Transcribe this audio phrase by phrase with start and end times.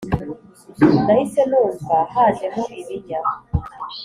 [1.05, 3.19] Nahise numva hajemo ibinya